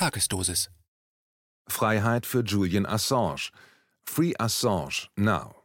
Tagesdosis. 0.00 0.70
Freiheit 1.68 2.24
für 2.24 2.42
Julian 2.42 2.86
Assange. 2.86 3.50
Free 4.02 4.32
Assange 4.38 5.10
now. 5.14 5.56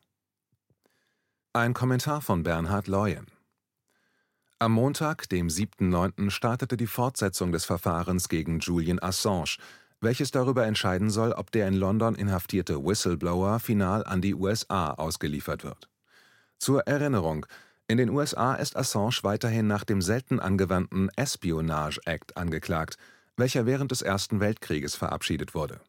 Ein 1.53 1.73
Kommentar 1.73 2.19
von 2.19 2.43
Bernhard 2.43 2.87
Leuen. 2.87 3.27
Am 4.59 4.73
Montag, 4.73 5.29
dem 5.29 5.47
7.9., 5.47 6.31
startete 6.31 6.75
die 6.75 6.85
Fortsetzung 6.85 7.53
des 7.53 7.63
Verfahrens 7.63 8.27
gegen 8.27 8.59
Julian 8.59 8.99
Assange, 9.01 9.55
welches 10.01 10.31
darüber 10.31 10.65
entscheiden 10.65 11.09
soll, 11.09 11.31
ob 11.31 11.51
der 11.51 11.69
in 11.69 11.73
London 11.73 12.13
inhaftierte 12.15 12.83
Whistleblower 12.83 13.61
final 13.61 14.05
an 14.05 14.19
die 14.19 14.35
USA 14.35 14.91
ausgeliefert 14.91 15.63
wird. 15.63 15.87
Zur 16.57 16.81
Erinnerung, 16.81 17.45
in 17.87 17.97
den 17.97 18.09
USA 18.09 18.55
ist 18.55 18.75
Assange 18.75 19.19
weiterhin 19.21 19.67
nach 19.67 19.85
dem 19.85 20.01
selten 20.01 20.41
angewandten 20.41 21.09
Espionage 21.15 22.01
Act 22.03 22.35
angeklagt, 22.35 22.97
welcher 23.37 23.65
während 23.65 23.91
des 23.91 24.01
Ersten 24.01 24.39
Weltkrieges 24.39 24.95
verabschiedet 24.95 25.53
wurde. 25.53 25.79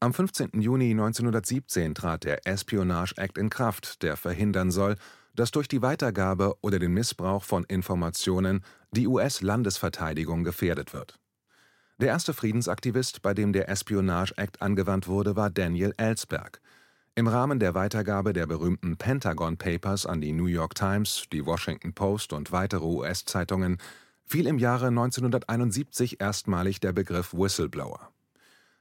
Am 0.00 0.12
15. 0.12 0.60
Juni 0.60 0.90
1917 0.90 1.94
trat 1.94 2.24
der 2.24 2.46
Espionage 2.46 3.14
Act 3.16 3.38
in 3.38 3.48
Kraft, 3.48 4.02
der 4.02 4.16
verhindern 4.16 4.70
soll, 4.70 4.96
dass 5.34 5.50
durch 5.50 5.66
die 5.66 5.82
Weitergabe 5.82 6.54
oder 6.60 6.78
den 6.78 6.92
Missbrauch 6.92 7.42
von 7.42 7.64
Informationen 7.64 8.62
die 8.92 9.06
US-Landesverteidigung 9.06 10.44
gefährdet 10.44 10.92
wird. 10.92 11.18
Der 11.98 12.08
erste 12.08 12.34
Friedensaktivist, 12.34 13.22
bei 13.22 13.34
dem 13.34 13.52
der 13.52 13.68
Espionage 13.68 14.34
Act 14.36 14.60
angewandt 14.60 15.08
wurde, 15.08 15.36
war 15.36 15.50
Daniel 15.50 15.94
Ellsberg. 15.96 16.60
Im 17.14 17.28
Rahmen 17.28 17.60
der 17.60 17.74
Weitergabe 17.74 18.32
der 18.32 18.46
berühmten 18.46 18.96
Pentagon 18.96 19.56
Papers 19.56 20.04
an 20.04 20.20
die 20.20 20.32
New 20.32 20.46
York 20.46 20.74
Times, 20.74 21.26
die 21.32 21.46
Washington 21.46 21.94
Post 21.94 22.32
und 22.32 22.50
weitere 22.50 22.84
US-Zeitungen 22.84 23.78
fiel 24.26 24.46
im 24.46 24.58
Jahre 24.58 24.88
1971 24.88 26.20
erstmalig 26.20 26.80
der 26.80 26.92
Begriff 26.92 27.34
Whistleblower. 27.34 28.10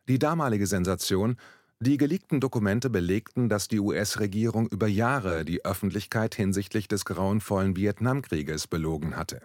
Die 0.07 0.19
damalige 0.19 0.67
Sensation 0.67 1.37
die 1.83 1.97
geleakten 1.97 2.39
Dokumente 2.39 2.89
belegten, 2.89 3.49
dass 3.49 3.67
die 3.67 3.79
US-Regierung 3.79 4.67
über 4.69 4.87
Jahre 4.87 5.43
die 5.43 5.65
Öffentlichkeit 5.65 6.33
hinsichtlich 6.33 6.87
des 6.87 7.03
grauenvollen 7.03 7.75
Vietnamkrieges 7.75 8.67
belogen 8.67 9.17
hatte. 9.17 9.41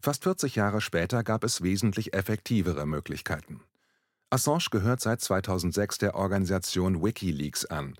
Fast 0.00 0.24
40 0.24 0.56
Jahre 0.56 0.80
später 0.80 1.22
gab 1.22 1.44
es 1.44 1.62
wesentlich 1.62 2.12
effektivere 2.12 2.86
Möglichkeiten. 2.86 3.60
Assange 4.30 4.66
gehört 4.72 5.00
seit 5.00 5.20
2006 5.20 5.98
der 5.98 6.16
Organisation 6.16 7.04
WikiLeaks 7.04 7.66
an. 7.66 7.94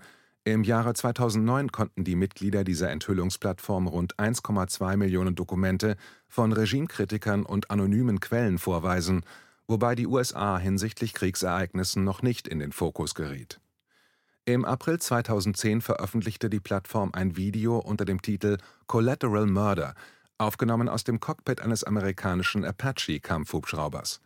Im 0.45 0.65
Jahre 0.65 0.95
2009 0.95 1.71
konnten 1.71 2.05
die 2.05 2.17
Mitglieder 2.17 2.65
dieser 2.65 2.91
Enthüllungsplattform 2.91 3.87
rund 3.87 4.17
1,2 4.17 4.97
Millionen 4.97 5.35
Dokumente 5.37 5.97
von 6.27 6.53
Regimekritikern 6.53 7.45
und 7.45 7.71
anonymen 7.71 8.19
Quellen 8.19 8.59
vorweisen 8.59 9.25
wobei 9.73 9.95
die 9.95 10.07
USA 10.07 10.59
hinsichtlich 10.59 11.15
Kriegsereignissen 11.15 12.05
noch 12.05 12.23
nicht 12.23 12.49
in 12.49 12.59
den 12.59 12.73
Fokus 12.73 13.15
geriet. 13.15 13.61
Im 14.45 14.65
April 14.65 14.99
2010 14.99 15.81
veröffentlichte 15.81 16.51
die 16.51 16.61
Plattform 16.61 17.11
ein 17.15 17.37
Video 17.37 17.79
unter 17.79 18.05
dem 18.05 18.21
Titel 18.21 18.59
Collateral 18.87 19.47
Murder, 19.47 19.95
aufgenommen 20.37 20.89
aus 20.89 21.05
dem 21.05 21.21
Cockpit 21.21 21.61
eines 21.61 21.85
amerikanischen 21.85 22.65
Apache-Kampfhubschraubers. 22.65 24.21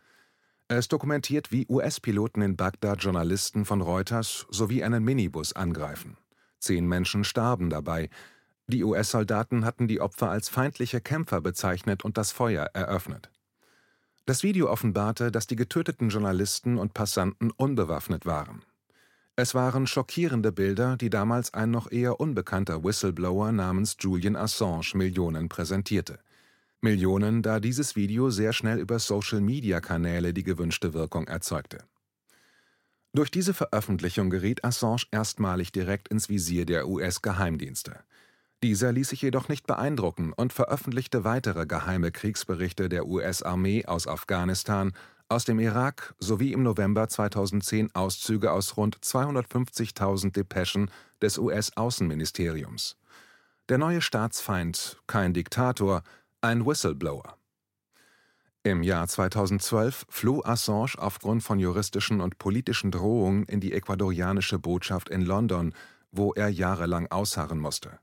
Es 0.69 0.89
dokumentiert, 0.89 1.53
wie 1.53 1.65
US-Piloten 1.69 2.41
in 2.41 2.57
Bagdad 2.57 3.01
Journalisten 3.01 3.63
von 3.63 3.81
Reuters 3.81 4.45
sowie 4.49 4.83
einen 4.83 5.01
Minibus 5.01 5.53
angreifen. 5.53 6.17
Zehn 6.59 6.85
Menschen 6.85 7.23
starben 7.23 7.69
dabei. 7.69 8.09
Die 8.67 8.83
US-Soldaten 8.83 9.63
hatten 9.63 9.87
die 9.87 10.01
Opfer 10.01 10.29
als 10.29 10.49
feindliche 10.49 10.99
Kämpfer 10.99 11.39
bezeichnet 11.39 12.03
und 12.03 12.17
das 12.17 12.33
Feuer 12.33 12.65
eröffnet. 12.73 13.31
Das 14.25 14.43
Video 14.43 14.69
offenbarte, 14.69 15.31
dass 15.31 15.47
die 15.47 15.55
getöteten 15.55 16.09
Journalisten 16.09 16.77
und 16.77 16.93
Passanten 16.93 17.51
unbewaffnet 17.51 18.25
waren. 18.25 18.61
Es 19.37 19.55
waren 19.55 19.87
schockierende 19.87 20.51
Bilder, 20.51 20.97
die 20.97 21.09
damals 21.09 21.53
ein 21.53 21.71
noch 21.71 21.89
eher 21.89 22.19
unbekannter 22.19 22.83
Whistleblower 22.83 23.53
namens 23.53 23.95
Julian 23.97 24.35
Assange 24.35 24.91
Millionen 24.95 25.47
präsentierte. 25.47 26.19
Millionen, 26.81 27.41
da 27.41 27.59
dieses 27.59 27.95
Video 27.95 28.29
sehr 28.29 28.53
schnell 28.53 28.79
über 28.79 28.99
Social-Media-Kanäle 28.99 30.33
die 30.33 30.43
gewünschte 30.43 30.93
Wirkung 30.93 31.27
erzeugte. 31.27 31.79
Durch 33.13 33.31
diese 33.31 33.53
Veröffentlichung 33.53 34.29
geriet 34.29 34.63
Assange 34.63 35.03
erstmalig 35.11 35.71
direkt 35.71 36.07
ins 36.09 36.29
Visier 36.29 36.65
der 36.65 36.87
US-Geheimdienste. 36.87 38.03
Dieser 38.63 38.91
ließ 38.91 39.09
sich 39.09 39.21
jedoch 39.21 39.49
nicht 39.49 39.65
beeindrucken 39.65 40.33
und 40.33 40.53
veröffentlichte 40.53 41.23
weitere 41.23 41.65
geheime 41.65 42.11
Kriegsberichte 42.11 42.89
der 42.89 43.07
US-Armee 43.07 43.85
aus 43.85 44.07
Afghanistan, 44.07 44.93
aus 45.29 45.45
dem 45.45 45.59
Irak 45.59 46.15
sowie 46.19 46.53
im 46.53 46.63
November 46.63 47.09
2010 47.09 47.93
Auszüge 47.93 48.51
aus 48.51 48.77
rund 48.77 48.97
250.000 48.97 50.31
Depeschen 50.31 50.89
des 51.21 51.37
US-Außenministeriums. 51.37 52.97
Der 53.69 53.77
neue 53.77 54.01
Staatsfeind, 54.01 54.97
kein 55.07 55.33
Diktator, 55.33 56.03
ein 56.47 56.65
Whistleblower. 56.65 57.35
Im 58.63 58.81
Jahr 58.81 59.05
2012 59.05 60.05
floh 60.07 60.41
Assange 60.45 60.93
aufgrund 60.97 61.43
von 61.43 61.59
juristischen 61.59 62.21
und 62.21 62.37
politischen 62.37 62.89
Drohungen 62.89 63.43
in 63.43 63.59
die 63.59 63.73
ecuadorianische 63.73 64.57
Botschaft 64.57 65.09
in 65.09 65.23
London, 65.23 65.73
wo 66.11 66.31
er 66.33 66.47
jahrelang 66.47 67.07
ausharren 67.11 67.59
musste. 67.59 67.99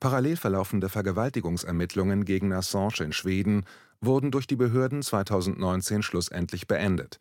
Parallel 0.00 0.36
verlaufende 0.36 0.88
Vergewaltigungsermittlungen 0.88 2.24
gegen 2.24 2.54
Assange 2.54 3.00
in 3.00 3.12
Schweden 3.12 3.66
wurden 4.00 4.30
durch 4.30 4.46
die 4.46 4.56
Behörden 4.56 5.02
2019 5.02 6.02
schlussendlich 6.02 6.66
beendet. 6.66 7.20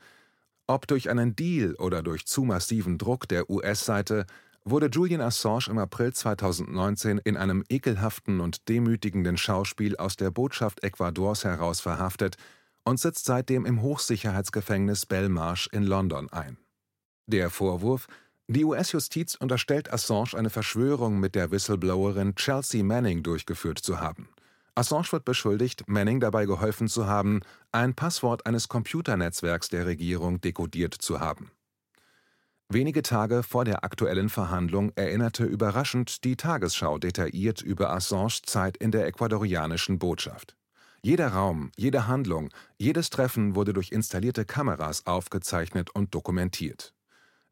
Ob 0.68 0.88
durch 0.88 1.10
einen 1.10 1.36
Deal 1.36 1.76
oder 1.76 2.02
durch 2.02 2.26
zu 2.26 2.44
massiven 2.44 2.98
Druck 2.98 3.28
der 3.28 3.50
US-Seite, 3.50 4.26
wurde 4.64 4.88
Julian 4.88 5.22
Assange 5.22 5.68
im 5.70 5.78
April 5.78 6.14
2019 6.14 7.20
in 7.20 7.38
einem 7.38 7.64
ekelhaften 7.70 8.40
und 8.40 8.70
demütigenden 8.70 9.38
Schauspiel 9.38 9.98
aus 9.98 10.16
der 10.16 10.32
Botschaft 10.32 10.84
Ecuadors 10.84 11.44
heraus 11.44 11.82
verhaftet 11.82 12.36
und 12.84 13.00
sitzt 13.00 13.26
seitdem 13.26 13.66
im 13.66 13.82
Hochsicherheitsgefängnis 13.82 15.06
Belmarsh 15.06 15.68
in 15.72 15.84
London 15.84 16.30
ein. 16.32 16.58
Der 17.28 17.50
Vorwurf, 17.50 18.08
die 18.48 18.66
US-Justiz 18.66 19.36
unterstellt 19.36 19.92
Assange 19.94 20.34
eine 20.36 20.50
Verschwörung 20.50 21.20
mit 21.20 21.36
der 21.36 21.52
Whistleblowerin 21.52 22.36
Chelsea 22.36 22.84
Manning 22.84 23.24
durchgeführt 23.24 23.80
zu 23.80 24.00
haben. 24.00 24.30
Assange 24.76 25.12
wird 25.12 25.26
beschuldigt, 25.26 25.84
Manning 25.88 26.20
dabei 26.20 26.46
geholfen 26.46 26.88
zu 26.88 27.08
haben, 27.08 27.42
ein 27.72 27.94
Passwort 27.94 28.46
eines 28.46 28.68
Computernetzwerks 28.68 29.70
der 29.70 29.86
Regierung 29.86 30.42
dekodiert 30.42 30.94
zu 30.94 31.20
haben. 31.20 31.52
Wenige 32.74 33.02
Tage 33.02 33.44
vor 33.44 33.66
der 33.66 33.84
aktuellen 33.84 34.30
Verhandlung 34.30 34.94
erinnerte 34.96 35.44
überraschend 35.44 36.24
die 36.24 36.38
Tagesschau 36.38 37.00
detailliert 37.00 37.62
über 37.62 37.92
Assange 37.92 38.44
Zeit 38.44 38.78
in 38.78 38.92
der 38.92 39.06
ecuadorianischen 39.08 40.00
Botschaft. 40.00 40.56
Jeder 41.04 41.34
Raum, 41.34 41.74
jede 41.76 42.08
Handlung, 42.08 42.48
jedes 42.78 43.10
Treffen 43.10 43.56
wurde 43.56 43.74
durch 43.74 43.92
installierte 43.92 44.46
Kameras 44.46 45.06
aufgezeichnet 45.06 45.90
und 45.90 46.16
dokumentiert. 46.16 46.94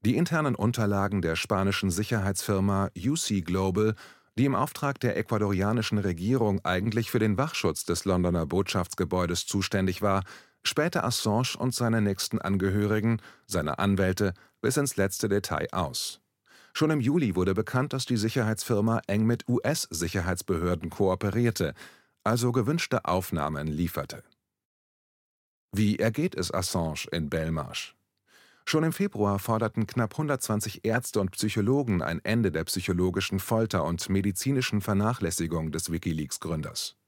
Die 0.05 0.15
internen 0.15 0.55
Unterlagen 0.55 1.21
der 1.21 1.35
spanischen 1.35 1.91
Sicherheitsfirma 1.91 2.89
UC 2.97 3.43
Global, 3.43 3.95
die 4.37 4.45
im 4.45 4.55
Auftrag 4.55 5.01
der 5.01 5.17
ecuadorianischen 5.17 5.97
Regierung 5.97 6.63
eigentlich 6.63 7.11
für 7.11 7.19
den 7.19 7.37
Wachschutz 7.37 7.83
des 7.83 8.05
Londoner 8.05 8.45
Botschaftsgebäudes 8.45 9.47
zuständig 9.47 10.01
war, 10.01 10.23
spähte 10.63 11.03
Assange 11.03 11.57
und 11.57 11.73
seine 11.73 12.01
nächsten 12.01 12.39
Angehörigen, 12.39 13.21
seine 13.47 13.79
Anwälte, 13.79 14.33
bis 14.61 14.77
ins 14.77 14.95
letzte 14.97 15.29
Detail 15.29 15.67
aus. 15.71 16.21
Schon 16.73 16.91
im 16.91 17.01
Juli 17.01 17.35
wurde 17.35 17.53
bekannt, 17.53 17.93
dass 17.93 18.05
die 18.05 18.17
Sicherheitsfirma 18.17 19.01
eng 19.07 19.25
mit 19.25 19.47
US-Sicherheitsbehörden 19.49 20.89
kooperierte, 20.89 21.73
also 22.23 22.51
gewünschte 22.51 23.05
Aufnahmen 23.05 23.67
lieferte. 23.67 24.23
Wie 25.71 25.97
ergeht 25.97 26.35
es 26.35 26.53
Assange 26.53 27.07
in 27.11 27.29
Belmarsh? 27.29 27.95
Schon 28.65 28.83
im 28.83 28.93
Februar 28.93 29.39
forderten 29.39 29.87
knapp 29.87 30.13
120 30.13 30.85
Ärzte 30.85 31.19
und 31.19 31.31
Psychologen 31.31 32.03
ein 32.03 32.23
Ende 32.23 32.51
der 32.51 32.65
psychologischen 32.65 33.39
Folter 33.39 33.83
und 33.83 34.09
medizinischen 34.09 34.81
Vernachlässigung 34.81 35.71
des 35.71 35.91
Wikileaks-Gründers. 35.91 36.98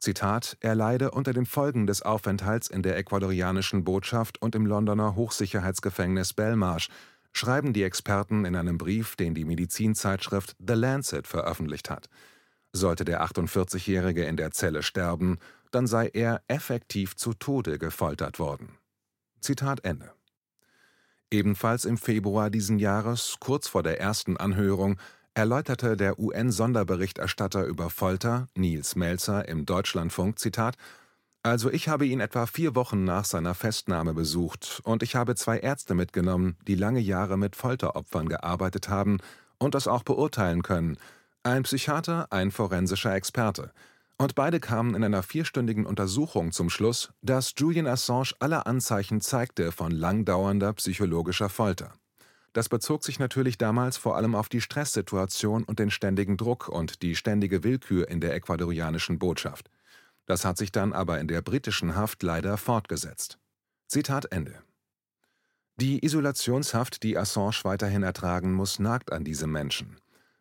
Zitat: 0.00 0.56
Er 0.60 0.74
leide 0.74 1.10
unter 1.10 1.34
den 1.34 1.44
Folgen 1.44 1.86
des 1.86 2.00
Aufenthalts 2.00 2.68
in 2.68 2.82
der 2.82 2.96
ecuadorianischen 2.96 3.84
Botschaft 3.84 4.40
und 4.40 4.54
im 4.54 4.64
Londoner 4.64 5.14
Hochsicherheitsgefängnis 5.14 6.32
Belmarsh, 6.32 6.88
schreiben 7.32 7.74
die 7.74 7.82
Experten 7.82 8.46
in 8.46 8.56
einem 8.56 8.78
Brief, 8.78 9.14
den 9.14 9.34
die 9.34 9.44
Medizinzeitschrift 9.44 10.56
The 10.58 10.74
Lancet 10.74 11.26
veröffentlicht 11.26 11.90
hat. 11.90 12.08
Sollte 12.72 13.04
der 13.04 13.22
48-Jährige 13.22 14.24
in 14.24 14.36
der 14.36 14.52
Zelle 14.52 14.82
sterben, 14.82 15.38
dann 15.70 15.86
sei 15.86 16.08
er 16.08 16.42
effektiv 16.48 17.14
zu 17.14 17.34
Tode 17.34 17.78
gefoltert 17.78 18.38
worden. 18.38 18.78
Zitat 19.40 19.84
Ende. 19.84 20.12
Ebenfalls 21.30 21.84
im 21.84 21.98
Februar 21.98 22.50
diesen 22.50 22.78
Jahres, 22.78 23.36
kurz 23.38 23.68
vor 23.68 23.82
der 23.82 24.00
ersten 24.00 24.36
Anhörung, 24.36 24.98
erläuterte 25.34 25.96
der 25.96 26.18
UN-Sonderberichterstatter 26.18 27.64
über 27.64 27.90
Folter, 27.90 28.48
Nils 28.56 28.96
Melzer, 28.96 29.48
im 29.48 29.66
Deutschlandfunk: 29.66 30.38
Zitat, 30.38 30.76
Also 31.42 31.70
ich 31.70 31.88
habe 31.88 32.06
ihn 32.06 32.20
etwa 32.20 32.46
vier 32.46 32.74
Wochen 32.74 33.04
nach 33.04 33.24
seiner 33.24 33.54
Festnahme 33.54 34.14
besucht 34.14 34.80
und 34.84 35.02
ich 35.02 35.16
habe 35.16 35.34
zwei 35.34 35.58
Ärzte 35.58 35.94
mitgenommen, 35.94 36.56
die 36.66 36.74
lange 36.74 37.00
Jahre 37.00 37.38
mit 37.38 37.56
Folteropfern 37.56 38.28
gearbeitet 38.28 38.88
haben 38.88 39.18
und 39.58 39.74
das 39.74 39.86
auch 39.86 40.02
beurteilen 40.02 40.62
können, 40.62 40.98
ein 41.42 41.62
Psychiater, 41.62 42.26
ein 42.30 42.50
forensischer 42.50 43.14
Experte. 43.14 43.72
Und 44.18 44.34
beide 44.34 44.60
kamen 44.60 44.94
in 44.94 45.02
einer 45.02 45.22
vierstündigen 45.22 45.86
Untersuchung 45.86 46.52
zum 46.52 46.68
Schluss, 46.68 47.10
dass 47.22 47.54
Julian 47.56 47.86
Assange 47.86 48.32
alle 48.38 48.66
Anzeichen 48.66 49.22
zeigte 49.22 49.72
von 49.72 49.92
langdauernder 49.92 50.74
psychologischer 50.74 51.48
Folter. 51.48 51.94
Das 52.52 52.68
bezog 52.68 53.04
sich 53.04 53.18
natürlich 53.18 53.58
damals 53.58 53.96
vor 53.96 54.16
allem 54.16 54.34
auf 54.34 54.48
die 54.48 54.60
Stresssituation 54.60 55.62
und 55.62 55.78
den 55.78 55.90
ständigen 55.90 56.36
Druck 56.36 56.68
und 56.68 57.02
die 57.02 57.14
ständige 57.14 57.62
Willkür 57.62 58.08
in 58.08 58.20
der 58.20 58.34
ecuadorianischen 58.34 59.18
Botschaft. 59.18 59.70
Das 60.26 60.44
hat 60.44 60.58
sich 60.58 60.72
dann 60.72 60.92
aber 60.92 61.20
in 61.20 61.28
der 61.28 61.42
britischen 61.42 61.94
Haft 61.94 62.22
leider 62.22 62.56
fortgesetzt. 62.56 63.38
Zitat 63.86 64.32
Ende. 64.32 64.62
Die 65.76 66.04
Isolationshaft, 66.04 67.02
die 67.02 67.16
Assange 67.16 67.60
weiterhin 67.62 68.02
ertragen 68.02 68.52
muss, 68.52 68.78
nagt 68.78 69.12
an 69.12 69.24
diesem 69.24 69.50
Menschen. 69.50 69.96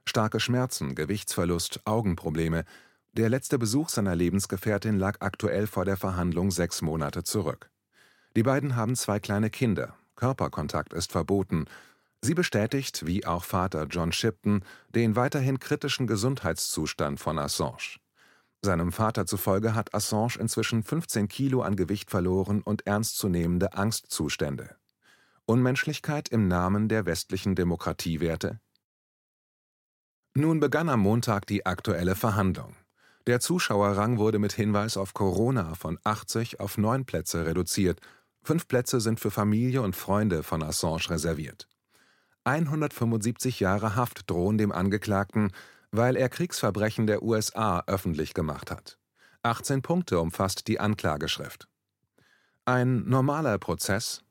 Starke 0.06 0.40
Schmerzen, 0.40 0.96
Gewichtsverlust, 0.96 1.82
Augenprobleme. 1.86 2.66
Der 3.14 3.30
letzte 3.30 3.58
Besuch 3.58 3.90
seiner 3.90 4.16
Lebensgefährtin 4.16 5.00
lag 5.00 5.18
aktuell 5.22 5.66
vor 5.66 5.86
der 5.86 5.98
Verhandlung 5.98 6.52
sechs 6.52 6.82
Monate 6.82 7.24
zurück. 7.24 7.70
Die 8.36 8.44
beiden 8.44 8.76
haben 8.76 8.96
zwei 8.96 9.20
kleine 9.20 9.50
Kinder. 9.50 9.96
Körperkontakt 10.16 10.94
ist 10.94 11.12
verboten. 11.12 11.66
Sie 12.22 12.34
bestätigt, 12.34 13.06
wie 13.06 13.26
auch 13.26 13.46
Vater 13.46 13.86
John 13.90 14.12
Shipton, 14.12 14.64
den 14.94 15.16
weiterhin 15.16 15.60
kritischen 15.60 16.06
Gesundheitszustand 16.06 17.20
von 17.20 17.40
Assange. 17.40 18.00
Seinem 18.62 18.92
Vater 18.92 19.26
zufolge 19.26 19.74
hat 19.74 19.94
Assange 19.96 20.38
inzwischen 20.38 20.84
15 20.84 21.30
Kilo 21.30 21.62
an 21.62 21.78
Gewicht 21.78 22.10
verloren 22.10 22.62
und 22.62 22.86
ernstzunehmende 22.86 23.74
Angstzustände. 23.74 24.76
Unmenschlichkeit 25.46 26.28
im 26.28 26.50
Namen 26.50 26.90
der 26.90 27.06
westlichen 27.06 27.56
Demokratiewerte? 27.56 28.60
Nun 30.36 30.60
begann 30.60 30.90
am 30.90 31.00
Montag 31.00 31.48
die 31.48 31.66
aktuelle 31.66 32.16
Verhandlung. 32.16 32.76
Der 33.28 33.40
Zuschauerrang 33.40 34.18
wurde 34.18 34.40
mit 34.40 34.54
Hinweis 34.54 34.98
auf 34.98 35.14
Corona 35.14 35.76
von 35.76 35.98
80 36.04 36.60
auf 36.60 36.78
9 36.78 37.06
Plätze 37.06 37.46
reduziert. 37.46 38.00
Fünf 38.44 38.68
Plätze 38.68 39.00
sind 39.00 39.20
für 39.20 39.32
Familie 39.32 39.82
und 39.82 39.96
Freunde 39.96 40.44
von 40.44 40.62
Assange 40.62 41.10
reserviert. 41.10 41.68
175 42.44 43.60
Jahre 43.60 43.96
Haft 43.96 44.30
drohen 44.30 44.58
dem 44.58 44.72
Angeklagten, 44.72 45.52
weil 45.92 46.16
er 46.16 46.30
Kriegsverbrechen 46.30 47.08
der 47.08 47.24
USA 47.24 47.84
öffentlich 47.88 48.34
gemacht 48.34 48.72
hat. 48.72 48.98
18 49.44 49.82
Punkte 49.82 50.20
umfasst 50.20 50.68
die 50.68 50.80
Anklageschrift. 50.80 51.68
Ein 52.66 53.08
normaler 53.08 53.58
Prozess? 53.58 54.24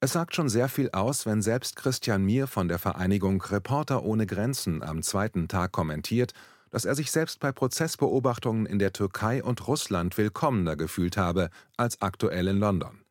Es 0.00 0.12
sagt 0.12 0.34
schon 0.34 0.48
sehr 0.48 0.68
viel 0.68 0.90
aus, 0.92 1.26
wenn 1.26 1.42
selbst 1.42 1.76
Christian 1.76 2.24
Mier 2.24 2.46
von 2.46 2.68
der 2.68 2.78
Vereinigung 2.78 3.42
Reporter 3.42 4.02
ohne 4.02 4.26
Grenzen 4.26 4.82
am 4.82 5.02
zweiten 5.02 5.46
Tag 5.46 5.72
kommentiert, 5.72 6.32
dass 6.70 6.84
er 6.84 6.94
sich 6.94 7.10
selbst 7.10 7.40
bei 7.40 7.52
Prozessbeobachtungen 7.52 8.64
in 8.64 8.78
der 8.78 8.92
Türkei 8.92 9.42
und 9.42 9.66
Russland 9.66 10.16
willkommener 10.16 10.76
gefühlt 10.76 11.16
habe 11.16 11.50
als 11.76 12.00
aktuell 12.00 12.48
in 12.48 12.58
London. 12.58 13.02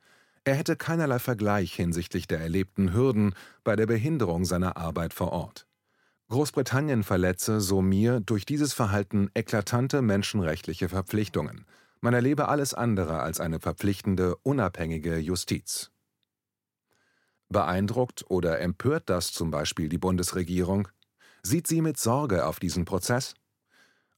Er 0.43 0.55
hätte 0.55 0.75
keinerlei 0.75 1.19
Vergleich 1.19 1.73
hinsichtlich 1.73 2.27
der 2.27 2.39
erlebten 2.39 2.93
Hürden 2.93 3.35
bei 3.63 3.75
der 3.75 3.85
Behinderung 3.85 4.45
seiner 4.45 4.77
Arbeit 4.77 5.13
vor 5.13 5.31
Ort. 5.31 5.67
Großbritannien 6.29 7.03
verletze, 7.03 7.59
so 7.59 7.81
mir, 7.81 8.19
durch 8.19 8.45
dieses 8.45 8.73
Verhalten 8.73 9.31
eklatante 9.33 10.01
menschenrechtliche 10.01 10.87
Verpflichtungen. 10.87 11.65
Man 12.01 12.13
erlebe 12.13 12.47
alles 12.47 12.73
andere 12.73 13.19
als 13.21 13.39
eine 13.39 13.59
verpflichtende, 13.59 14.35
unabhängige 14.43 15.17
Justiz. 15.17 15.91
Beeindruckt 17.49 18.29
oder 18.29 18.59
empört 18.59 19.09
das 19.09 19.33
zum 19.33 19.49
Beispiel 19.49 19.89
die 19.89 19.97
Bundesregierung? 19.97 20.87
Sieht 21.41 21.65
sie 21.65 21.81
mit 21.81 21.97
Sorge 21.97 22.45
auf 22.45 22.59
diesen 22.59 22.85
Prozess? 22.85 23.33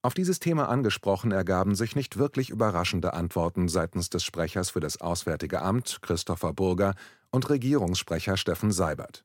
Auf 0.04 0.16
dieses 0.16 0.40
Thema 0.40 0.68
angesprochen 0.68 1.32
ergaben 1.32 1.76
sich 1.76 1.96
nicht 1.96 2.18
wirklich 2.18 2.50
überraschende 2.50 3.14
Antworten 3.14 3.70
seitens 3.70 4.10
des 4.10 4.24
Sprechers 4.24 4.72
für 4.72 4.80
das 4.80 5.00
Auswärtige 5.00 5.62
Amt, 5.62 6.00
Christopher 6.02 6.54
Burger, 6.54 6.96
und 7.30 7.50
Regierungssprecher 7.50 8.36
Steffen 8.36 8.72
Seibert. 8.72 9.24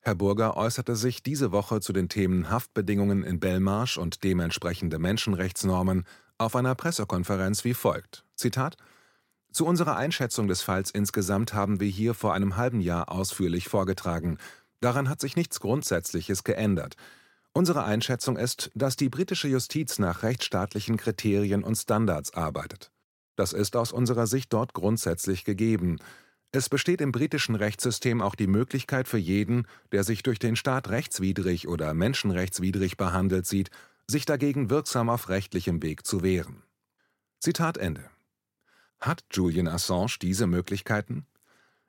Herr 0.00 0.14
Burger 0.14 0.56
äußerte 0.56 0.96
sich 0.96 1.22
diese 1.22 1.52
Woche 1.52 1.80
zu 1.80 1.92
den 1.92 2.08
Themen 2.08 2.50
Haftbedingungen 2.50 3.24
in 3.24 3.40
Belmarsh 3.40 3.98
und 3.98 4.24
dementsprechende 4.24 4.98
Menschenrechtsnormen 4.98 6.04
auf 6.38 6.56
einer 6.56 6.74
Pressekonferenz 6.74 7.64
wie 7.64 7.74
folgt: 7.74 8.24
Zitat 8.34 8.76
Zu 9.52 9.66
unserer 9.66 9.96
Einschätzung 9.96 10.48
des 10.48 10.62
Falls 10.62 10.90
insgesamt 10.90 11.52
haben 11.52 11.78
wir 11.78 11.88
hier 11.88 12.14
vor 12.14 12.32
einem 12.32 12.56
halben 12.56 12.80
Jahr 12.80 13.10
ausführlich 13.10 13.68
vorgetragen. 13.68 14.38
Daran 14.80 15.08
hat 15.08 15.20
sich 15.20 15.36
nichts 15.36 15.60
Grundsätzliches 15.60 16.42
geändert. 16.42 16.96
Unsere 17.54 17.84
Einschätzung 17.84 18.36
ist, 18.36 18.70
dass 18.74 18.96
die 18.96 19.10
britische 19.10 19.48
Justiz 19.48 19.98
nach 19.98 20.22
rechtsstaatlichen 20.22 20.96
Kriterien 20.96 21.62
und 21.62 21.76
Standards 21.76 22.32
arbeitet. 22.32 22.90
Das 23.36 23.52
ist 23.52 23.76
aus 23.76 23.92
unserer 23.92 24.26
Sicht 24.26 24.52
dort 24.52 24.72
grundsätzlich 24.72 25.44
gegeben. 25.44 25.98
Es 26.50 26.68
besteht 26.68 27.00
im 27.00 27.12
britischen 27.12 27.54
Rechtssystem 27.54 28.22
auch 28.22 28.34
die 28.34 28.46
Möglichkeit 28.46 29.06
für 29.06 29.18
jeden, 29.18 29.66
der 29.90 30.04
sich 30.04 30.22
durch 30.22 30.38
den 30.38 30.56
Staat 30.56 30.88
rechtswidrig 30.88 31.68
oder 31.68 31.92
menschenrechtswidrig 31.92 32.96
behandelt 32.96 33.46
sieht, 33.46 33.70
sich 34.06 34.24
dagegen 34.24 34.70
wirksam 34.70 35.10
auf 35.10 35.28
rechtlichem 35.28 35.82
Weg 35.82 36.06
zu 36.06 36.22
wehren. 36.22 36.62
Zitat 37.38 37.76
Ende. 37.76 38.08
Hat 39.00 39.24
Julian 39.30 39.68
Assange 39.68 40.16
diese 40.20 40.46
Möglichkeiten? 40.46 41.26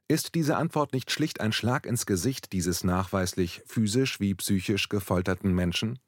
Ist 0.08 0.36
diese 0.36 0.58
Antwort 0.58 0.94
nicht 0.94 1.12
schlicht 1.12 1.40
ein 1.40 1.54
Schlag 1.54 1.86
ins 1.86 2.06
Gesicht 2.06 2.52
dieses 2.52 2.84
nachweislich 2.84 3.62
physisch 3.66 4.20
wie 4.20 4.36
psychisch 4.36 4.90
gefolterten 4.90 5.54
Menschen? 5.54 6.00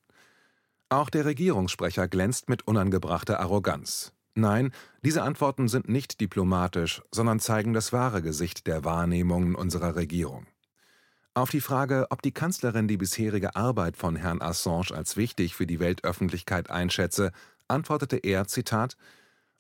Auch 0.89 1.09
der 1.09 1.25
Regierungssprecher 1.25 2.07
glänzt 2.07 2.50
mit 2.50 2.68
unangebrachter 2.68 3.39
Arroganz. 3.39 4.12
Nein, 4.36 4.71
diese 5.01 5.24
Antworten 5.24 5.69
sind 5.69 5.88
nicht 5.88 6.19
diplomatisch, 6.19 7.01
sondern 7.09 7.39
zeigen 7.39 7.74
das 7.74 7.94
wahre 7.94 8.21
Gesicht 8.21 8.68
der 8.68 8.83
Wahrnehmungen 8.83 9.56
unserer 9.56 9.95
Regierung. 9.95 10.45
Auf 11.33 11.50
die 11.50 11.62
Frage, 11.62 12.07
ob 12.09 12.21
die 12.21 12.33
Kanzlerin 12.33 12.88
die 12.88 12.98
bisherige 12.98 13.56
Arbeit 13.56 13.95
von 13.95 14.18
Herrn 14.18 14.41
Assange 14.41 14.91
als 14.94 15.15
wichtig 15.15 15.56
für 15.56 15.65
die 15.65 15.80
Weltöffentlichkeit 15.80 16.69
einschätze, 16.69 17.31
antwortete 17.68 18.18
er, 18.18 18.45
Zitat, 18.48 18.98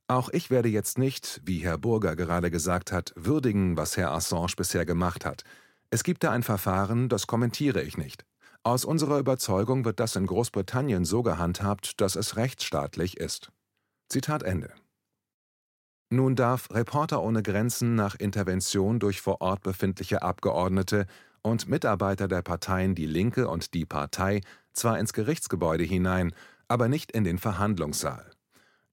Auch 0.07 0.29
ich 0.29 0.51
werde 0.51 0.69
jetzt 0.69 0.99
nicht, 0.99 1.41
wie 1.45 1.59
Herr 1.59 1.79
Burger 1.79 2.15
gerade 2.15 2.51
gesagt 2.51 2.91
hat, 2.91 3.11
würdigen, 3.15 3.75
was 3.75 3.97
Herr 3.97 4.11
Assange 4.11 4.53
bisher 4.55 4.85
gemacht 4.85 5.25
hat. 5.25 5.43
Es 5.89 6.03
gibt 6.03 6.23
da 6.23 6.31
ein 6.31 6.43
Verfahren, 6.43 7.09
das 7.09 7.25
kommentiere 7.25 7.81
ich 7.81 7.97
nicht. 7.97 8.23
Aus 8.61 8.85
unserer 8.85 9.17
Überzeugung 9.17 9.83
wird 9.83 9.99
das 9.99 10.15
in 10.15 10.27
Großbritannien 10.27 11.05
so 11.05 11.23
gehandhabt, 11.23 12.01
dass 12.01 12.15
es 12.15 12.35
rechtsstaatlich 12.35 13.17
ist. 13.17 13.51
Zitat 14.07 14.43
Ende. 14.43 14.71
Nun 16.11 16.35
darf 16.35 16.69
Reporter 16.71 17.23
ohne 17.23 17.41
Grenzen 17.41 17.95
nach 17.95 18.15
Intervention 18.15 18.99
durch 18.99 19.21
vor 19.21 19.41
Ort 19.41 19.63
befindliche 19.63 20.21
Abgeordnete 20.21 21.07
und 21.41 21.67
Mitarbeiter 21.67 22.27
der 22.27 22.43
Parteien 22.43 22.93
Die 22.93 23.07
Linke 23.07 23.47
und 23.47 23.73
Die 23.73 23.85
Partei 23.85 24.41
zwar 24.73 24.99
ins 24.99 25.13
Gerichtsgebäude 25.13 25.83
hinein, 25.83 26.33
aber 26.67 26.89
nicht 26.89 27.11
in 27.11 27.23
den 27.23 27.39
Verhandlungssaal. 27.39 28.34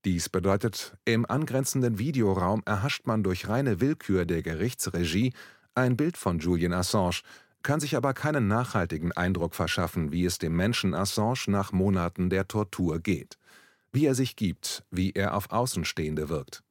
Dies 0.05 0.29
bedeutet, 0.29 0.97
im 1.05 1.25
angrenzenden 1.25 1.97
Videoraum 1.97 2.61
erhascht 2.65 3.07
man 3.07 3.23
durch 3.23 3.47
reine 3.47 3.79
Willkür 3.79 4.25
der 4.25 4.41
Gerichtsregie 4.41 5.33
ein 5.75 5.95
Bild 5.95 6.17
von 6.17 6.39
Julian 6.39 6.73
Assange, 6.73 7.21
kann 7.61 7.79
sich 7.79 7.95
aber 7.95 8.13
keinen 8.13 8.47
nachhaltigen 8.47 9.13
Eindruck 9.13 9.55
verschaffen, 9.55 10.11
wie 10.11 10.25
es 10.25 10.37
dem 10.37 10.55
Menschen 10.55 10.93
Assange 10.93 11.45
nach 11.47 11.71
Monaten 11.71 12.29
der 12.29 12.47
Tortur 12.47 12.99
geht 12.99 13.37
wie 13.93 14.07
er 14.07 14.15
sich 14.15 14.35
gibt, 14.35 14.83
wie 14.91 15.11
er 15.11 15.35
auf 15.35 15.51
Außenstehende 15.51 16.27
wirkt. 16.27 16.63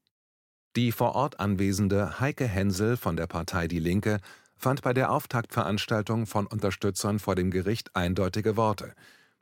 Die 0.76 0.92
vor 0.92 1.14
Ort 1.14 1.40
anwesende 1.40 2.20
Heike 2.20 2.46
Hensel 2.46 2.96
von 2.96 3.16
der 3.16 3.26
Partei 3.26 3.68
Die 3.68 3.78
Linke 3.78 4.18
fand 4.56 4.82
bei 4.82 4.92
der 4.92 5.10
Auftaktveranstaltung 5.10 6.26
von 6.26 6.46
Unterstützern 6.46 7.18
vor 7.18 7.34
dem 7.34 7.50
Gericht 7.50 7.94
eindeutige 7.94 8.56
Worte. 8.56 8.92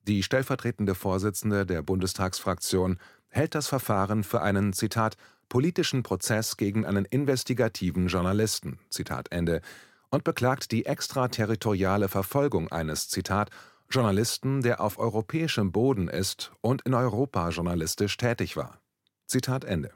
Die 0.06 0.22
stellvertretende 0.22 0.94
Vorsitzende 0.94 1.66
der 1.66 1.82
Bundestagsfraktion 1.82 2.98
hält 3.30 3.54
das 3.54 3.68
Verfahren 3.68 4.24
für 4.24 4.42
einen 4.42 4.72
Zitat 4.72 5.16
politischen 5.48 6.02
Prozess 6.02 6.56
gegen 6.56 6.84
einen 6.84 7.04
investigativen 7.04 8.08
Journalisten 8.08 8.78
Zitat 8.90 9.32
Ende 9.32 9.62
und 10.10 10.24
beklagt 10.24 10.72
die 10.72 10.86
extraterritoriale 10.86 12.08
Verfolgung 12.08 12.68
eines 12.68 13.08
Zitat 13.08 13.50
Journalisten, 13.88 14.62
der 14.62 14.80
auf 14.80 14.98
europäischem 14.98 15.72
Boden 15.72 16.08
ist 16.08 16.52
und 16.60 16.82
in 16.82 16.94
Europa 16.94 17.48
journalistisch 17.48 18.16
tätig 18.16 18.56
war. 18.56 18.80
Zitat 19.26 19.64
Ende. 19.64 19.90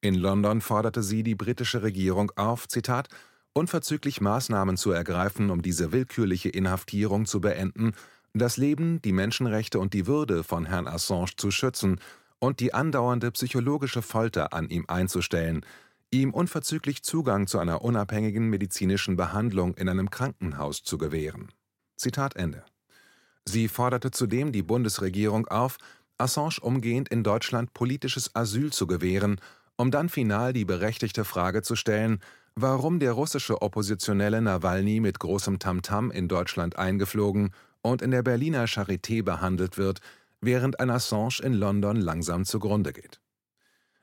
In 0.00 0.14
London 0.14 0.60
forderte 0.60 1.02
sie 1.02 1.24
die 1.24 1.34
britische 1.34 1.82
Regierung 1.82 2.30
auf, 2.36 2.68
Zitat, 2.68 3.08
unverzüglich 3.52 4.20
Maßnahmen 4.20 4.76
zu 4.76 4.92
ergreifen, 4.92 5.50
um 5.50 5.62
diese 5.62 5.90
willkürliche 5.90 6.48
Inhaftierung 6.48 7.26
zu 7.26 7.40
beenden, 7.40 7.94
das 8.34 8.56
Leben, 8.56 9.02
die 9.02 9.12
Menschenrechte 9.12 9.80
und 9.80 9.94
die 9.94 10.06
Würde 10.06 10.44
von 10.44 10.66
Herrn 10.66 10.86
Assange 10.86 11.34
zu 11.36 11.50
schützen 11.50 11.98
und 12.40 12.60
die 12.60 12.74
andauernde 12.74 13.30
psychologische 13.32 14.02
Folter 14.02 14.52
an 14.52 14.68
ihm 14.68 14.84
einzustellen, 14.88 15.64
ihm 16.10 16.32
unverzüglich 16.32 17.02
Zugang 17.02 17.46
zu 17.46 17.58
einer 17.58 17.82
unabhängigen 17.82 18.48
medizinischen 18.48 19.16
Behandlung 19.16 19.74
in 19.74 19.88
einem 19.88 20.10
Krankenhaus 20.10 20.82
zu 20.82 20.98
gewähren. 20.98 21.48
Zitat 21.96 22.36
Ende. 22.36 22.64
Sie 23.44 23.68
forderte 23.68 24.10
zudem 24.10 24.52
die 24.52 24.62
Bundesregierung 24.62 25.46
auf, 25.48 25.78
Assange 26.18 26.60
umgehend 26.60 27.08
in 27.08 27.22
Deutschland 27.22 27.74
politisches 27.74 28.34
Asyl 28.34 28.72
zu 28.72 28.86
gewähren, 28.86 29.40
um 29.76 29.90
dann 29.90 30.08
final 30.08 30.52
die 30.52 30.64
berechtigte 30.64 31.24
Frage 31.24 31.62
zu 31.62 31.76
stellen, 31.76 32.20
warum 32.56 32.98
der 32.98 33.12
russische 33.12 33.62
Oppositionelle 33.62 34.42
Nawalny 34.42 35.00
mit 35.00 35.20
großem 35.20 35.60
Tamtam 35.60 36.10
in 36.10 36.26
Deutschland 36.26 36.76
eingeflogen 36.76 37.50
und 37.82 38.02
in 38.02 38.10
der 38.10 38.22
Berliner 38.22 38.66
Charité 38.66 39.22
behandelt 39.22 39.78
wird, 39.78 40.00
während 40.40 40.80
ein 40.80 40.90
Assange 40.90 41.40
in 41.42 41.54
London 41.54 41.96
langsam 41.96 42.44
zugrunde 42.44 42.92
geht. 42.92 43.20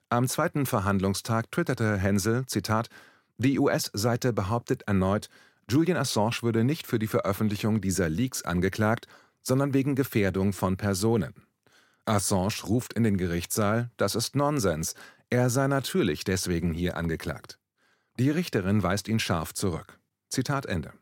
Am 0.10 0.28
zweiten 0.28 0.66
Verhandlungstag 0.66 1.52
twitterte 1.52 1.98
Hensel, 1.98 2.46
Zitat, 2.46 2.90
die 3.38 3.60
US-Seite 3.60 4.34
behauptet 4.34 4.84
erneut, 4.84 5.30
Julian 5.70 5.98
Assange 5.98 6.42
würde 6.42 6.64
nicht 6.64 6.86
für 6.86 7.00
die 7.00 7.08
Veröffentlichung 7.08 7.82
dieser 7.82 8.08
Leaks 8.08 8.44
angeklagt, 8.44 9.08
sondern 9.42 9.74
wegen 9.74 9.96
Gefährdung 9.96 10.54
von 10.54 10.78
Personen. 10.78 11.34
Assange 12.06 12.64
ruft 12.64 12.94
in 12.94 13.04
den 13.04 13.18
Gerichtssaal, 13.18 13.90
das 13.98 14.16
ist 14.16 14.36
Nonsens, 14.36 14.94
er 15.30 15.50
sei 15.50 15.68
natürlich 15.68 16.24
deswegen 16.24 16.74
hier 16.74 16.98
angeklagt. 16.98 17.58
Die 18.20 18.30
Richterin 18.30 18.84
weist 18.84 19.08
ihn 19.08 19.20
scharf 19.20 19.54
zurück. 19.54 20.00
Zitat 20.30 20.68
Ende. 20.68 20.94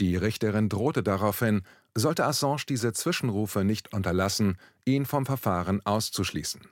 Die 0.00 0.16
Richterin 0.16 0.68
drohte 0.68 1.02
daraufhin, 1.02 1.62
sollte 1.94 2.24
Assange 2.24 2.62
diese 2.68 2.92
Zwischenrufe 2.92 3.64
nicht 3.64 3.92
unterlassen, 3.92 4.58
ihn 4.84 5.06
vom 5.06 5.26
Verfahren 5.26 5.84
auszuschließen. 5.84 6.62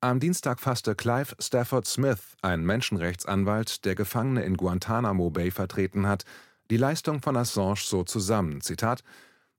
Am 0.00 0.20
Dienstag 0.20 0.60
fasste 0.60 0.94
Clive 0.94 1.34
Stafford 1.38 1.86
Smith, 1.86 2.36
ein 2.42 2.64
Menschenrechtsanwalt, 2.64 3.84
der 3.86 3.94
Gefangene 3.94 4.44
in 4.44 4.56
Guantanamo 4.56 5.30
Bay 5.30 5.50
vertreten 5.50 6.06
hat, 6.06 6.24
die 6.70 6.76
Leistung 6.76 7.22
von 7.22 7.36
Assange 7.36 7.80
so 7.82 8.04
zusammen: 8.04 8.60
Zitat: 8.60 9.02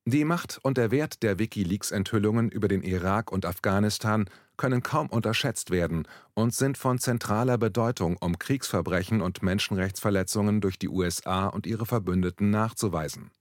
Die 0.05 0.23
Macht 0.23 0.59
und 0.61 0.77
der 0.77 0.91
Wert 0.91 1.23
der 1.23 1.39
WikiLeaks-Enthüllungen 1.39 2.49
über 2.49 2.67
den 2.67 2.83
Irak 2.83 3.31
und 3.31 3.45
Afghanistan 3.45 4.29
können 4.55 4.83
kaum 4.83 5.07
unterschätzt 5.07 5.71
werden 5.71 6.07
und 6.35 6.53
sind 6.53 6.77
von 6.77 6.99
zentraler 6.99 7.57
Bedeutung, 7.57 8.17
um 8.17 8.37
Kriegsverbrechen 8.37 9.21
und 9.21 9.41
Menschenrechtsverletzungen 9.41 10.61
durch 10.61 10.77
die 10.77 10.89
USA 10.89 11.47
und 11.47 11.65
ihre 11.65 11.87
Verbündeten 11.87 12.51
nachzuweisen. 12.51 13.31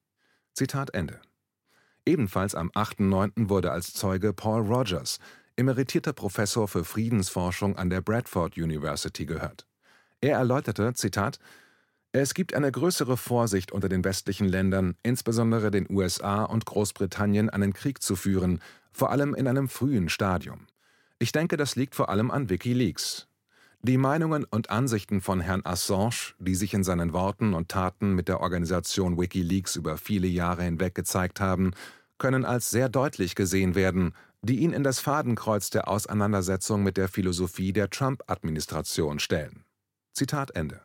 Zitat 0.55 0.95
Ende. 0.95 1.21
Ebenfalls 2.07 2.55
am 2.55 2.71
8.9. 2.71 3.49
wurde 3.49 3.73
als 3.73 3.93
Zeuge 3.93 4.33
Paul 4.33 4.63
Rogers, 4.63 5.19
emeritierter 5.57 6.13
Professor 6.13 6.69
für 6.69 6.85
Friedensforschung 6.85 7.77
an 7.77 7.91
der 7.91 8.01
Bradford 8.01 8.57
University, 8.57 9.27
gehört. 9.27 9.67
Er 10.21 10.39
erläuterte, 10.39 10.95
Zitat, 10.95 11.41
es 12.13 12.35
gibt 12.35 12.55
eine 12.55 12.71
größere 12.71 13.17
Vorsicht 13.17 13.73
unter 13.73 13.89
den 13.89 14.05
westlichen 14.05 14.47
Ländern, 14.47 14.95
insbesondere 15.03 15.73
den 15.73 15.91
USA 15.91 16.45
und 16.45 16.67
Großbritannien, 16.67 17.51
einen 17.51 17.73
Krieg 17.73 18.01
zu 18.01 18.15
führen, 18.15 18.61
vor 18.93 19.11
allem 19.11 19.35
in 19.35 19.49
einem 19.49 19.69
frühen 19.69 20.09
Stadium. 20.09 20.69
Ich 21.19 21.33
denke, 21.33 21.57
das 21.57 21.75
liegt 21.75 21.97
vor 21.97 22.11
allem 22.11 22.31
an 22.31 22.49
Wikileaks. 22.49 23.27
Die 23.87 23.99
Meinungen 23.99 24.45
und 24.45 24.71
Ansichten 24.71 25.21
von 25.21 25.41
Herrn 25.41 25.61
Assange, 25.63 26.33
die 26.39 26.55
sich 26.55 26.73
in 26.73 26.85
seinen 26.85 27.13
Worten 27.13 27.53
und 27.53 27.69
Taten 27.69 28.15
mit 28.15 28.29
der 28.29 28.41
Organisation 28.41 29.19
Wikileaks 29.21 29.77
über 29.77 29.99
viele 29.99 30.27
Jahre 30.27 30.63
hinweg 30.63 30.95
gezeigt 30.95 31.39
haben, 31.39 31.73
können 32.17 32.47
als 32.47 32.71
sehr 32.71 32.89
deutlich 32.89 33.35
gesehen 33.35 33.75
werden, 33.75 34.15
die 34.41 34.61
ihn 34.61 34.73
in 34.73 34.85
das 34.85 35.01
Fadenkreuz 35.01 35.69
der 35.69 35.87
Auseinandersetzung 35.87 36.83
mit 36.83 36.97
der 36.97 37.09
Philosophie 37.09 37.75
der 37.75 37.91
Trump-Administration 37.91 39.19
stellen. 39.19 39.67
Zitat 40.15 40.53
Ende. 40.53 40.81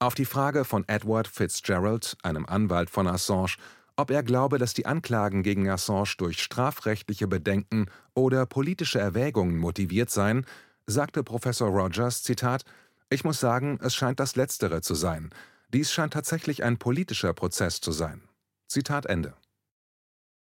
Auf 0.00 0.16
die 0.16 0.24
Frage 0.24 0.64
von 0.64 0.82
Edward 0.88 1.28
Fitzgerald, 1.28 2.16
einem 2.24 2.46
Anwalt 2.46 2.90
von 2.90 3.06
Assange, 3.06 3.54
ob 3.94 4.10
er 4.10 4.24
glaube, 4.24 4.58
dass 4.58 4.74
die 4.74 4.86
Anklagen 4.86 5.44
gegen 5.44 5.70
Assange 5.70 6.14
durch 6.18 6.42
strafrechtliche 6.42 7.28
Bedenken 7.28 7.86
oder 8.12 8.44
politische 8.44 8.98
Erwägungen 8.98 9.56
motiviert 9.56 10.10
seien, 10.10 10.46
sagte 10.88 11.22
Professor 11.22 11.68
Rogers, 11.68 12.22
Zitat, 12.22 12.64
ich 13.10 13.22
muss 13.22 13.38
sagen, 13.38 13.78
es 13.82 13.94
scheint 13.94 14.18
das 14.18 14.36
Letztere 14.36 14.80
zu 14.80 14.94
sein. 14.94 15.30
Dies 15.72 15.92
scheint 15.92 16.14
tatsächlich 16.14 16.64
ein 16.64 16.78
politischer 16.78 17.34
Prozess 17.34 17.80
zu 17.80 17.92
sein. 17.92 18.22
Zitat 18.68 19.06
Ende. 19.06 19.34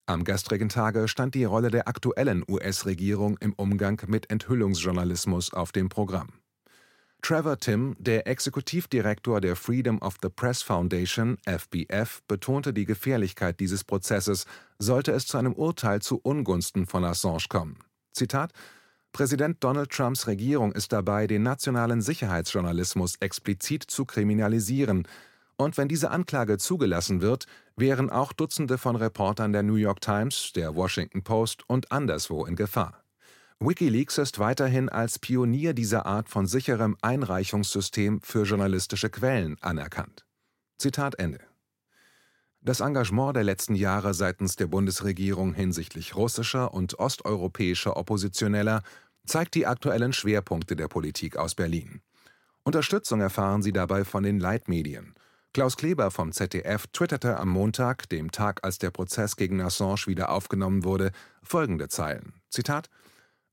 Am 0.07 0.23
gestrigen 0.23 0.69
Tage 0.69 1.07
stand 1.07 1.35
die 1.35 1.45
Rolle 1.45 1.71
der 1.71 1.87
aktuellen 1.87 2.43
US-Regierung 2.47 3.37
im 3.39 3.53
Umgang 3.53 4.01
mit 4.07 4.29
Enthüllungsjournalismus 4.29 5.53
auf 5.53 5.71
dem 5.71 5.89
Programm. 5.89 6.33
Trevor 7.21 7.57
Tim, 7.57 7.95
der 7.97 8.27
Exekutivdirektor 8.27 9.41
der 9.41 9.55
Freedom 9.55 9.99
of 9.99 10.17
the 10.21 10.29
Press 10.29 10.61
Foundation, 10.61 11.37
FBF, 11.45 12.21
betonte 12.27 12.71
die 12.71 12.85
Gefährlichkeit 12.85 13.59
dieses 13.59 13.83
Prozesses, 13.83 14.45
sollte 14.77 15.11
es 15.11 15.25
zu 15.25 15.37
einem 15.37 15.53
Urteil 15.53 16.01
zu 16.01 16.19
Ungunsten 16.21 16.85
von 16.85 17.03
Assange 17.03 17.47
kommen. 17.49 17.79
Zitat 18.11 18.51
Präsident 19.15 19.63
Donald 19.63 19.91
Trumps 19.91 20.27
Regierung 20.27 20.73
ist 20.73 20.91
dabei, 20.91 21.25
den 21.25 21.41
nationalen 21.41 22.01
Sicherheitsjournalismus 22.01 23.15
explizit 23.21 23.83
zu 23.83 24.03
kriminalisieren, 24.03 25.07
und 25.55 25.77
wenn 25.77 25.87
diese 25.87 26.11
Anklage 26.11 26.57
zugelassen 26.57 27.21
wird, 27.21 27.45
wären 27.77 28.09
auch 28.09 28.33
Dutzende 28.33 28.77
von 28.77 28.97
Reportern 28.97 29.53
der 29.53 29.63
New 29.63 29.75
York 29.75 30.01
Times, 30.01 30.51
der 30.53 30.75
Washington 30.75 31.23
Post 31.23 31.63
und 31.69 31.93
anderswo 31.93 32.45
in 32.45 32.57
Gefahr. 32.57 33.05
Wikileaks 33.61 34.17
ist 34.17 34.37
weiterhin 34.37 34.89
als 34.89 35.17
Pionier 35.17 35.73
dieser 35.73 36.05
Art 36.05 36.27
von 36.27 36.45
sicherem 36.45 36.97
Einreichungssystem 37.01 38.19
für 38.21 38.43
journalistische 38.43 39.09
Quellen 39.09 39.55
anerkannt. 39.61 40.25
Zitat 40.77 41.15
Ende. 41.19 41.39
Das 42.65 42.79
Engagement 42.79 43.35
der 43.35 43.43
letzten 43.43 43.75
Jahre 43.75 44.15
seitens 44.15 44.55
der 44.55 44.65
Bundesregierung 44.65 45.53
hinsichtlich 45.53 46.15
russischer 46.15 46.73
und 46.73 46.97
osteuropäischer 46.97 47.95
Oppositioneller 47.95 48.81
zeigt 49.25 49.55
die 49.55 49.67
aktuellen 49.67 50.13
Schwerpunkte 50.13 50.75
der 50.75 50.87
Politik 50.87 51.37
aus 51.37 51.55
Berlin. 51.55 52.01
Unterstützung 52.63 53.21
erfahren 53.21 53.61
sie 53.61 53.73
dabei 53.73 54.05
von 54.05 54.23
den 54.23 54.39
Leitmedien. 54.39 55.13
Klaus 55.53 55.77
Kleber 55.77 56.11
vom 56.11 56.31
ZDF 56.31 56.87
twitterte 56.87 57.37
am 57.37 57.49
Montag, 57.49 58.09
dem 58.09 58.31
Tag, 58.31 58.63
als 58.63 58.77
der 58.77 58.91
Prozess 58.91 59.35
gegen 59.35 59.61
Assange 59.61 60.07
wieder 60.07 60.29
aufgenommen 60.29 60.83
wurde, 60.83 61.11
folgende 61.43 61.87
Zeilen: 61.87 62.33
Zitat: 62.49 62.89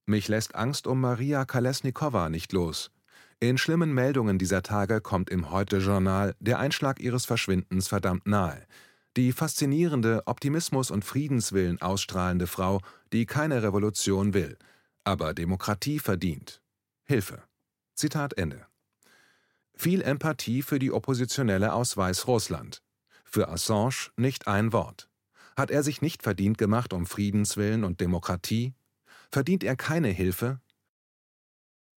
Mich 0.07 0.29
lässt 0.29 0.55
Angst 0.55 0.87
um 0.87 1.01
Maria 1.01 1.45
Kalesnikova 1.45 2.29
nicht 2.29 2.53
los. 2.53 2.91
In 3.39 3.59
schlimmen 3.59 3.93
Meldungen 3.93 4.39
dieser 4.39 4.63
Tage 4.63 5.01
kommt 5.01 5.31
im 5.31 5.51
Heute-Journal 5.51 6.35
der 6.41 6.59
Einschlag 6.59 7.01
ihres 7.01 7.25
Verschwindens 7.25 7.89
verdammt 7.89 8.27
nahe. 8.27 8.67
Die 9.17 9.33
faszinierende, 9.33 10.23
Optimismus 10.27 10.91
und 10.91 11.05
Friedenswillen 11.05 11.83
ausstrahlende 11.83 12.47
Frau, 12.47 12.81
die 13.13 13.27
keine 13.27 13.63
Revolution 13.63 14.33
will 14.33 14.57
aber 15.05 15.35
Demokratie 15.35 15.99
verdient. 15.99 16.63
Hilfe. 17.05 17.43
Zitat 17.95 18.35
Ende. 18.39 18.67
Viel 19.75 20.03
Empathie 20.03 20.63
für 20.63 20.79
die 20.79 20.93
Oppositionelle 20.93 21.73
aus 21.73 21.97
Weißrussland. 21.97 22.83
Für 23.25 23.49
Assange 23.49 24.11
nicht 24.17 24.47
ein 24.47 24.73
Wort. 24.73 25.09
Hat 25.57 25.71
er 25.71 25.83
sich 25.83 26.03
nicht 26.03 26.23
verdient 26.23 26.59
gemacht 26.59 26.93
um 26.93 27.07
Friedenswillen 27.07 27.85
und 27.85 28.01
Demokratie? 28.01 28.75
Verdient 29.31 29.65
er 29.65 29.77
keine 29.77 30.09
Hilfe? 30.09 30.61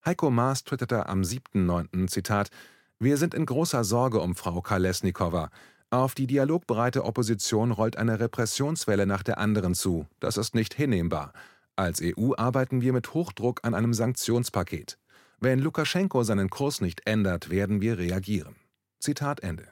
Heiko 0.05 0.31
Maas 0.31 0.65
twitterte 0.65 1.07
am 1.07 1.23
7.9. 1.23 2.09
Zitat 2.09 2.51
Wir 2.99 3.17
sind 3.17 3.35
in 3.35 3.47
großer 3.47 3.85
Sorge 3.85 4.21
um 4.21 4.35
Frau 4.35 4.61
Kalesnikova. 4.61 5.51
Auf 5.91 6.15
die 6.15 6.27
dialogbereite 6.27 7.05
Opposition 7.05 7.71
rollt 7.71 7.97
eine 7.97 8.19
Repressionswelle 8.19 9.07
nach 9.07 9.23
der 9.23 9.39
anderen 9.39 9.75
zu. 9.75 10.07
Das 10.21 10.37
ist 10.37 10.55
nicht 10.55 10.75
hinnehmbar. 10.75 11.33
Als 11.77 12.01
EU 12.03 12.35
arbeiten 12.37 12.83
wir 12.83 12.93
mit 12.93 13.15
Hochdruck 13.15 13.61
an 13.65 13.75
einem 13.75 13.95
Sanktionspaket. 13.95 14.99
Wenn 15.41 15.59
Lukaschenko 15.59 16.23
seinen 16.23 16.49
Kurs 16.49 16.81
nicht 16.81 17.07
ändert, 17.07 17.51
werden 17.51 17.81
wir 17.81 17.99
reagieren. 17.99 18.57
Zitat 19.01 19.41
Ende. 19.41 19.69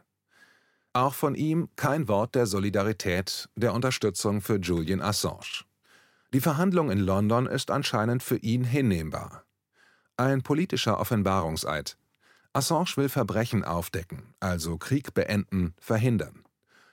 Auch 0.93 1.15
von 1.15 1.35
ihm 1.35 1.69
kein 1.77 2.09
Wort 2.09 2.35
der 2.35 2.47
Solidarität, 2.47 3.49
der 3.57 3.73
Unterstützung 3.73 4.41
für 4.43 4.59
Julian 4.59 5.01
Assange. 5.01 5.65
Die 6.35 6.41
Verhandlung 6.41 6.91
in 6.91 6.99
London 6.99 7.47
ist 7.47 7.71
anscheinend 7.71 8.23
für 8.23 8.37
ihn 8.37 8.65
hinnehmbar. 8.65 9.45
Ein 10.17 10.43
politischer 10.43 10.99
Offenbarungseid. 10.99 11.97
Assange 12.53 12.97
will 12.97 13.09
Verbrechen 13.09 13.65
aufdecken, 13.65 14.35
also 14.41 14.77
Krieg 14.77 15.15
beenden, 15.15 15.75
verhindern. 15.79 16.45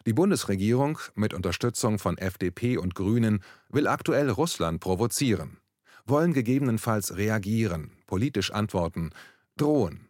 Die 0.06 0.13
Bundesregierung, 0.13 0.98
mit 1.15 1.34
Unterstützung 1.34 2.00
von 2.00 2.18
FDP 2.18 2.77
und 2.77 2.96
Grünen, 2.96 3.44
will 3.70 3.88
aktuell 3.88 4.29
Russland 4.29 4.79
provozieren, 4.79 5.58
wollen 6.06 6.34
gegebenenfalls 6.34 7.18
reagieren, 7.18 7.91
politisch 8.08 8.51
antworten, 8.51 9.12
drohen, 9.58 10.10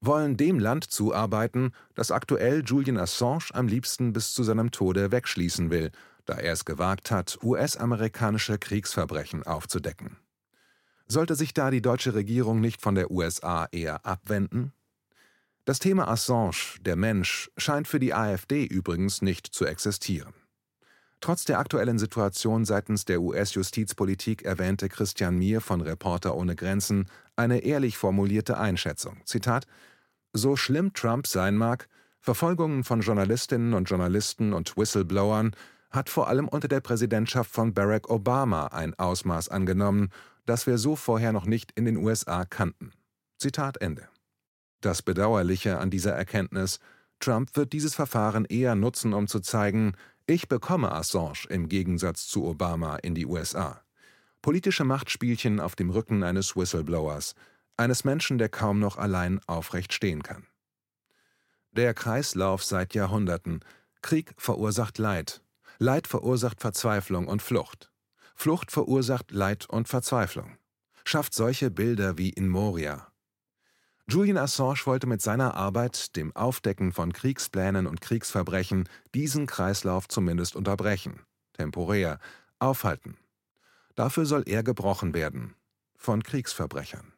wollen 0.00 0.36
dem 0.36 0.58
Land 0.58 0.84
zuarbeiten, 0.84 1.72
das 1.94 2.10
aktuell 2.10 2.62
Julian 2.64 2.98
Assange 2.98 3.50
am 3.52 3.66
liebsten 3.66 4.12
bis 4.12 4.34
zu 4.34 4.44
seinem 4.44 4.70
Tode 4.70 5.10
wegschließen 5.10 5.70
will, 5.70 5.90
da 6.26 6.34
er 6.34 6.52
es 6.52 6.64
gewagt 6.64 7.10
hat, 7.10 7.38
US-amerikanische 7.42 8.58
Kriegsverbrechen 8.58 9.42
aufzudecken. 9.42 10.16
Sollte 11.06 11.34
sich 11.34 11.52
da 11.52 11.70
die 11.70 11.82
deutsche 11.82 12.14
Regierung 12.14 12.60
nicht 12.60 12.80
von 12.80 12.94
der 12.94 13.10
USA 13.10 13.66
eher 13.72 14.06
abwenden? 14.06 14.72
Das 15.66 15.78
Thema 15.78 16.08
Assange, 16.08 16.78
der 16.82 16.94
Mensch, 16.94 17.50
scheint 17.56 17.88
für 17.88 17.98
die 17.98 18.12
AfD 18.12 18.66
übrigens 18.66 19.22
nicht 19.22 19.46
zu 19.46 19.64
existieren. 19.64 20.34
Trotz 21.20 21.46
der 21.46 21.58
aktuellen 21.58 21.98
Situation 21.98 22.66
seitens 22.66 23.06
der 23.06 23.22
US-Justizpolitik 23.22 24.42
erwähnte 24.42 24.90
Christian 24.90 25.38
Mier 25.38 25.62
von 25.62 25.80
Reporter 25.80 26.36
ohne 26.36 26.54
Grenzen 26.54 27.08
eine 27.34 27.60
ehrlich 27.60 27.96
formulierte 27.96 28.58
Einschätzung. 28.58 29.22
Zitat: 29.24 29.66
So 30.34 30.54
schlimm 30.54 30.92
Trump 30.92 31.26
sein 31.26 31.56
mag, 31.56 31.88
Verfolgungen 32.20 32.84
von 32.84 33.00
Journalistinnen 33.00 33.72
und 33.72 33.88
Journalisten 33.88 34.52
und 34.52 34.76
Whistleblowern 34.76 35.56
hat 35.90 36.10
vor 36.10 36.28
allem 36.28 36.46
unter 36.46 36.68
der 36.68 36.80
Präsidentschaft 36.80 37.50
von 37.50 37.72
Barack 37.72 38.10
Obama 38.10 38.66
ein 38.66 38.92
Ausmaß 38.98 39.48
angenommen, 39.48 40.10
das 40.44 40.66
wir 40.66 40.76
so 40.76 40.94
vorher 40.94 41.32
noch 41.32 41.46
nicht 41.46 41.72
in 41.72 41.86
den 41.86 41.96
USA 41.96 42.44
kannten. 42.44 42.90
Zitat 43.38 43.78
Ende. 43.78 44.08
Das 44.84 45.00
Bedauerliche 45.00 45.78
an 45.78 45.88
dieser 45.88 46.12
Erkenntnis, 46.12 46.78
Trump 47.18 47.56
wird 47.56 47.72
dieses 47.72 47.94
Verfahren 47.94 48.44
eher 48.44 48.74
nutzen, 48.74 49.14
um 49.14 49.26
zu 49.26 49.40
zeigen, 49.40 49.94
ich 50.26 50.46
bekomme 50.46 50.92
Assange 50.92 51.46
im 51.48 51.70
Gegensatz 51.70 52.26
zu 52.26 52.44
Obama 52.44 52.96
in 52.96 53.14
die 53.14 53.24
USA. 53.24 53.80
Politische 54.42 54.84
Machtspielchen 54.84 55.58
auf 55.58 55.74
dem 55.74 55.88
Rücken 55.88 56.22
eines 56.22 56.54
Whistleblowers, 56.54 57.34
eines 57.78 58.04
Menschen, 58.04 58.36
der 58.36 58.50
kaum 58.50 58.78
noch 58.78 58.98
allein 58.98 59.40
aufrecht 59.46 59.94
stehen 59.94 60.22
kann. 60.22 60.46
Der 61.72 61.94
Kreislauf 61.94 62.62
seit 62.62 62.92
Jahrhunderten. 62.92 63.60
Krieg 64.02 64.34
verursacht 64.36 64.98
Leid. 64.98 65.40
Leid 65.78 66.06
verursacht 66.06 66.60
Verzweiflung 66.60 67.26
und 67.26 67.40
Flucht. 67.40 67.90
Flucht 68.34 68.70
verursacht 68.70 69.30
Leid 69.30 69.64
und 69.66 69.88
Verzweiflung. 69.88 70.58
Schafft 71.06 71.32
solche 71.32 71.70
Bilder 71.70 72.18
wie 72.18 72.28
in 72.28 72.50
Moria, 72.50 73.13
Julian 74.06 74.36
Assange 74.36 74.84
wollte 74.84 75.06
mit 75.06 75.22
seiner 75.22 75.54
Arbeit, 75.54 76.14
dem 76.16 76.36
Aufdecken 76.36 76.92
von 76.92 77.14
Kriegsplänen 77.14 77.86
und 77.86 78.02
Kriegsverbrechen, 78.02 78.86
diesen 79.14 79.46
Kreislauf 79.46 80.08
zumindest 80.08 80.56
unterbrechen, 80.56 81.20
temporär, 81.54 82.18
aufhalten. 82.58 83.16
Dafür 83.94 84.26
soll 84.26 84.42
er 84.46 84.62
gebrochen 84.62 85.14
werden 85.14 85.54
von 85.96 86.22
Kriegsverbrechern. 86.22 87.14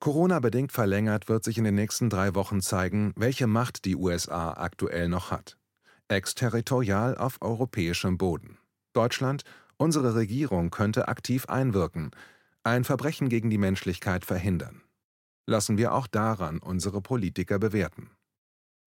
Corona-bedingt 0.00 0.72
verlängert 0.72 1.28
wird 1.28 1.44
sich 1.44 1.58
in 1.58 1.64
den 1.64 1.76
nächsten 1.76 2.10
drei 2.10 2.34
Wochen 2.34 2.60
zeigen, 2.60 3.12
welche 3.14 3.46
Macht 3.46 3.84
die 3.84 3.94
USA 3.94 4.52
aktuell 4.52 5.08
noch 5.08 5.30
hat. 5.30 5.56
Exterritorial 6.08 7.16
auf 7.16 7.40
europäischem 7.40 8.18
Boden. 8.18 8.58
Deutschland, 8.92 9.44
unsere 9.76 10.16
Regierung 10.16 10.70
könnte 10.70 11.06
aktiv 11.06 11.46
einwirken, 11.46 12.10
ein 12.64 12.82
Verbrechen 12.82 13.28
gegen 13.28 13.48
die 13.48 13.58
Menschlichkeit 13.58 14.24
verhindern 14.24 14.82
lassen 15.46 15.78
wir 15.78 15.94
auch 15.94 16.06
daran 16.06 16.58
unsere 16.58 17.00
Politiker 17.00 17.58
bewerten. 17.58 18.10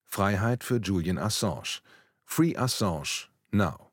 Freiheit 0.06 0.64
für 0.64 0.78
Julian 0.78 1.18
Assange. 1.18 1.82
Free 2.26 2.56
Assange 2.56 3.30
now. 3.52 3.89